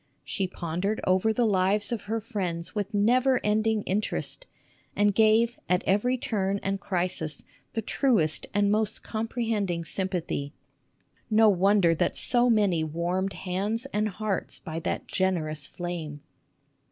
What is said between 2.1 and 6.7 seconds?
friends with never ending interest, and gave at every turn